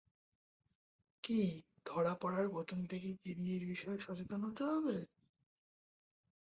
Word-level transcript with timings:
কি 1.23 1.39
ধরা 1.85 2.13
পড়ার 2.21 2.45
প্রথম 2.55 2.79
থেকেই 2.91 3.15
কিডনির 3.21 3.63
বিষয়ে 3.65 3.99
সচেতন 3.99 4.39
হতে 4.43 4.63
হবে? 4.69 4.97